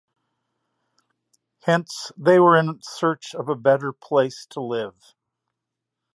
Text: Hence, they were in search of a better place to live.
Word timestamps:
Hence, 1.65 2.11
they 2.17 2.39
were 2.39 2.57
in 2.57 2.79
search 2.81 3.35
of 3.35 3.47
a 3.49 3.53
better 3.55 3.93
place 3.93 4.47
to 4.49 4.59
live. 4.59 5.13